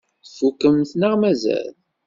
[0.25, 1.73] Tfukkemt neɣ mazal?